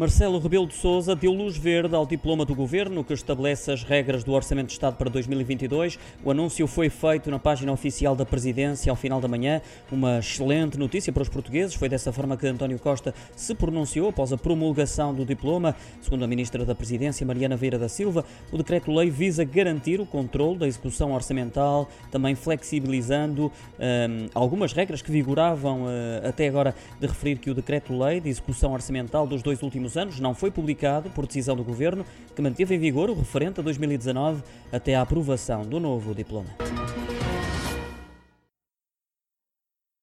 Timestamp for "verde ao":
1.58-2.06